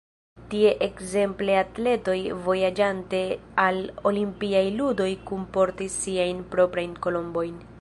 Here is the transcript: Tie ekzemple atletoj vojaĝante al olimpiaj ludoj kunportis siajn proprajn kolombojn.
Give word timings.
Tie 0.51 0.69
ekzemple 0.85 1.57
atletoj 1.61 2.15
vojaĝante 2.47 3.21
al 3.65 3.77
olimpiaj 4.13 4.65
ludoj 4.79 5.11
kunportis 5.33 5.99
siajn 6.07 6.41
proprajn 6.57 6.97
kolombojn. 7.07 7.63